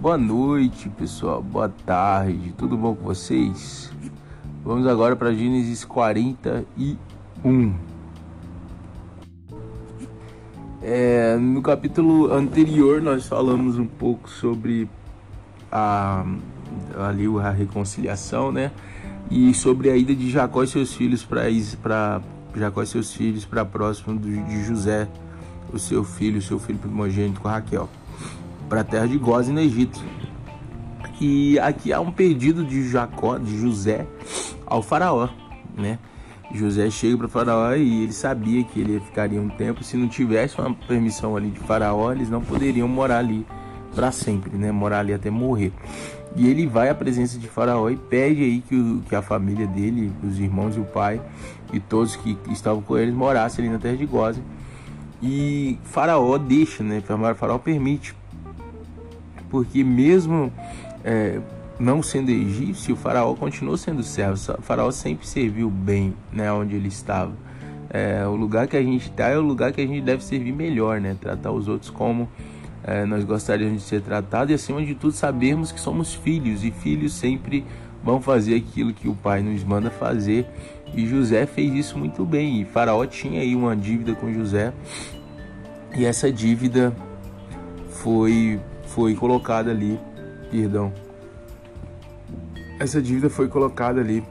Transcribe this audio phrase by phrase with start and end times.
[0.00, 1.42] Boa noite, pessoal.
[1.42, 2.54] Boa tarde.
[2.56, 3.92] Tudo bom com vocês?
[4.64, 7.74] Vamos agora para Gênesis 41.
[10.80, 14.88] É, no capítulo anterior nós falamos um pouco sobre
[15.70, 16.24] a
[16.98, 18.72] ali a reconciliação, né?
[19.30, 22.22] E sobre a ida de Jacó e seus filhos para
[22.56, 25.06] Jacó e seus filhos para próximo de José,
[25.70, 27.86] o seu filho, o seu filho primogênito com Raquel
[28.70, 30.00] para a terra de Goze no Egito.
[31.20, 34.06] E aqui há um pedido de Jacó, de José,
[34.64, 35.28] ao faraó,
[35.76, 35.98] né?
[36.54, 39.84] José chega para faraó e ele sabia que ele ficaria um tempo.
[39.84, 43.44] Se não tivesse uma permissão ali de faraó, eles não poderiam morar ali
[43.94, 44.70] para sempre, né?
[44.70, 45.72] Morar ali até morrer.
[46.36, 49.66] E ele vai à presença de faraó e pede aí que, o, que a família
[49.66, 51.20] dele, os irmãos e o pai
[51.72, 54.40] e todos que estavam com eles morassem ali na terra de Goze.
[55.20, 57.02] E faraó deixa, né?
[57.36, 58.14] Faraó permite
[59.50, 60.52] porque mesmo
[61.04, 61.40] é,
[61.78, 64.34] não sendo egípcio, o faraó continuou sendo servo.
[64.58, 67.32] O faraó sempre serviu bem, né, onde ele estava.
[67.88, 70.52] É, o lugar que a gente está é o lugar que a gente deve servir
[70.52, 71.16] melhor, né?
[71.20, 72.28] Tratar os outros como
[72.84, 76.70] é, nós gostaríamos de ser tratados e acima de tudo sabermos que somos filhos e
[76.70, 77.64] filhos sempre
[78.02, 80.46] vão fazer aquilo que o pai nos manda fazer.
[80.94, 82.60] E José fez isso muito bem.
[82.60, 84.72] E Faraó tinha aí uma dívida com José
[85.96, 86.94] e essa dívida
[87.88, 88.60] foi
[88.90, 89.98] foi colocada ali,
[90.50, 90.92] perdão,
[92.78, 94.24] essa dívida foi colocada ali,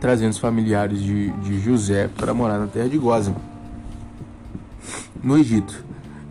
[0.00, 3.34] trazendo os familiares de, de José para morar na terra de Goza,
[5.22, 5.84] no Egito.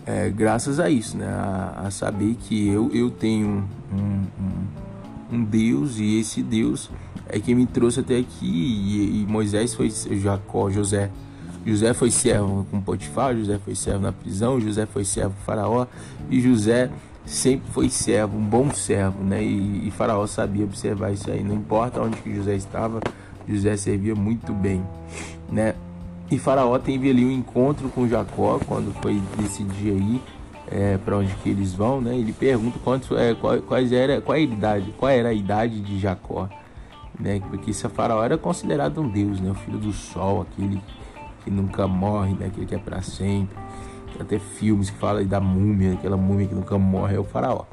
[0.05, 5.43] É, graças a isso, né, a, a, saber que eu, eu tenho um, um, um,
[5.45, 6.91] Deus e esse Deus
[7.27, 11.09] é que me trouxe até aqui e, e Moisés foi Jacó, José
[11.65, 15.85] José foi servo com Potifar, José foi servo na prisão, José foi servo com Faraó
[16.29, 16.89] e José
[17.25, 19.41] sempre foi servo, um bom servo, né?
[19.41, 21.43] E, e, Faraó sabia observar isso aí.
[21.43, 22.99] Não importa onde que José estava,
[23.47, 24.83] José servia muito bem,
[25.49, 25.73] né?
[26.29, 30.21] E Faraó teve ali um encontro com Jacó quando foi decidir aí
[30.71, 32.15] é, para onde que eles vão, né?
[32.17, 36.49] Ele pergunta quantos, é, quais era, qual, a idade, qual era a idade de Jacó,
[37.19, 37.41] né?
[37.49, 39.51] Porque esse Faraó era considerado um deus, né?
[39.51, 40.81] O filho do sol, aquele
[41.43, 42.47] que nunca morre, né?
[42.47, 43.55] aquele que é para sempre.
[44.13, 47.65] Tem até filmes que falam da múmia, aquela múmia que nunca morre, é o faraó.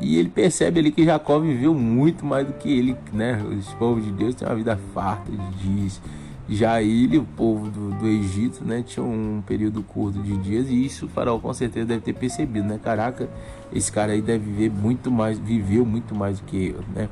[0.00, 3.42] E ele percebe ali que Jacó viveu muito mais do que ele, né?
[3.42, 6.00] Os povos de Deus têm uma vida farta de dias.
[6.48, 10.86] Já ele, o povo do, do Egito, né, tinha um período curto de dias e
[10.86, 12.80] isso o faraó com certeza deve ter percebido, né?
[12.82, 13.28] Caraca,
[13.70, 17.08] esse cara aí deve viver muito mais, viveu muito mais do que eu, né?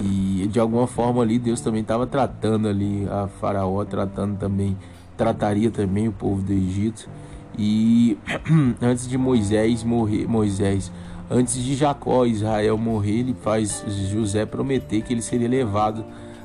[0.00, 4.78] E de alguma forma ali Deus também estava tratando ali a faraó, tratando também
[5.16, 7.08] trataria também o povo do Egito.
[7.56, 8.18] E
[8.82, 10.90] antes de Moisés morrer, Moisés,
[11.30, 16.04] antes de Jacó, Israel morrer, ele faz José prometer que ele seria levado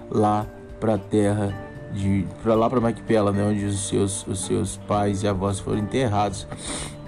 [0.10, 0.46] lá
[0.80, 1.54] para a terra
[1.94, 5.80] de para lá para Macpela, né, onde os seus os seus pais e avós foram
[5.80, 6.48] enterrados.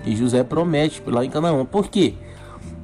[0.05, 1.63] E José promete lá em Canaã.
[1.63, 2.16] Por quê?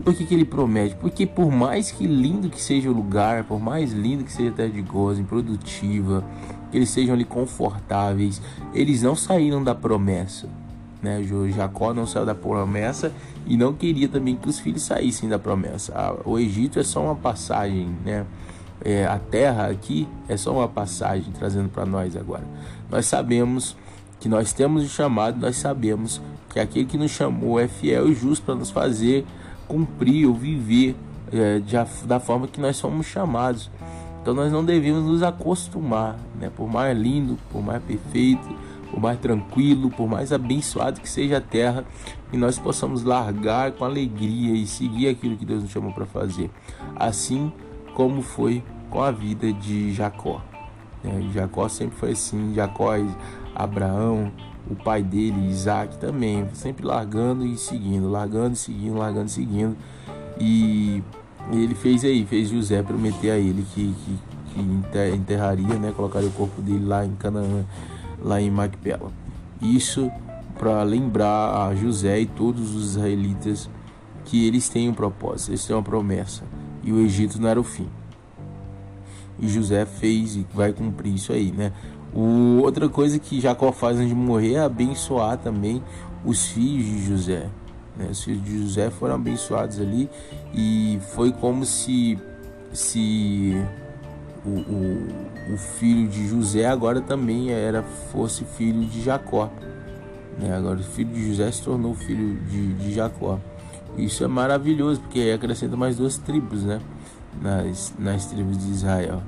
[0.03, 0.95] Por que, que ele promete?
[0.95, 4.53] Porque por mais que lindo que seja o lugar, por mais lindo que seja a
[4.53, 6.23] terra de Gozem, produtiva,
[6.69, 8.41] que eles sejam ali confortáveis.
[8.73, 10.47] Eles não saíram da promessa.
[11.01, 11.21] Né?
[11.55, 13.11] Jacó não saiu da promessa
[13.45, 15.93] e não queria também que os filhos saíssem da promessa.
[16.25, 18.25] O Egito é só uma passagem, né?
[18.83, 22.43] É, a terra aqui é só uma passagem trazendo para nós agora.
[22.89, 23.75] Nós sabemos
[24.19, 28.13] que nós temos o chamado, nós sabemos que aquele que nos chamou é fiel e
[28.13, 29.25] justo para nos fazer
[29.67, 30.95] cumprir ou viver
[31.31, 31.75] é, de,
[32.05, 33.69] da forma que nós somos chamados.
[34.27, 36.51] Então nós não devemos nos acostumar, né?
[36.53, 38.45] Por mais lindo, por mais perfeito,
[38.91, 41.85] por mais tranquilo, por mais abençoado que seja a terra,
[42.29, 46.51] que nós possamos largar com alegria e seguir aquilo que Deus nos chamou para fazer.
[46.93, 47.53] Assim
[47.95, 50.41] como foi com a vida de Jacó.
[51.01, 51.29] Né?
[51.33, 52.95] Jacó sempre foi assim, Jacó,
[53.55, 54.29] Abraão,
[54.69, 59.77] o pai dele, Isaac também, sempre largando e seguindo, largando e seguindo, largando e seguindo.
[60.37, 61.01] E
[61.51, 64.19] e ele fez aí, fez José prometer a ele que, que,
[64.53, 67.65] que enterraria, né, colocaria o corpo dele lá em Canaã,
[68.21, 69.11] lá em Macpela.
[69.61, 70.11] Isso
[70.57, 73.69] para lembrar a José e todos os israelitas
[74.25, 76.43] que eles têm um propósito, eles têm uma promessa.
[76.83, 77.87] e o Egito não era o fim.
[79.39, 81.71] E José fez e vai cumprir isso aí, né?
[82.13, 85.83] O, outra coisa que Jacó faz antes de morrer é abençoar também
[86.25, 87.49] os filhos de José.
[87.97, 88.07] Né?
[88.11, 90.09] Os filhos de José foram abençoados ali
[90.53, 92.17] e foi como se,
[92.71, 93.55] se
[94.45, 99.49] o, o, o filho de José agora também era fosse filho de Jacó.
[100.37, 100.55] Né?
[100.55, 103.39] Agora o filho de José se tornou filho de, de Jacó.
[103.97, 106.79] Isso é maravilhoso, porque acrescenta mais duas tribos, né?
[107.41, 109.23] Nas, nas tribos de Israel.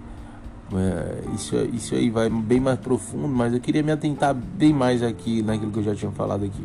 [0.72, 5.02] É, isso, isso aí vai bem mais profundo, mas eu queria me atentar bem mais
[5.02, 6.64] aqui naquilo que eu já tinha falado aqui.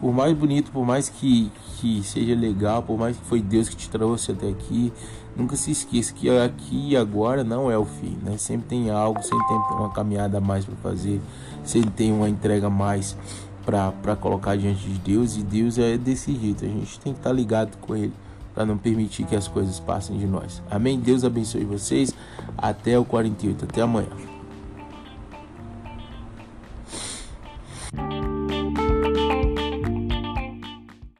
[0.00, 3.76] Por mais bonito, por mais que, que seja legal, por mais que foi Deus que
[3.76, 4.92] te trouxe até aqui,
[5.36, 8.36] nunca se esqueça que aqui e agora não é o fim, né?
[8.36, 11.20] Sempre tem algo, sempre tem uma caminhada a mais para fazer,
[11.64, 13.16] sempre tem uma entrega a mais
[13.64, 16.64] para colocar diante de Deus e Deus é desse jeito.
[16.64, 18.12] A gente tem que estar tá ligado com Ele
[18.54, 20.62] para não permitir que as coisas passem de nós.
[20.70, 21.00] Amém?
[21.00, 22.14] Deus abençoe vocês.
[22.56, 23.64] Até o 48.
[23.64, 24.33] Até amanhã.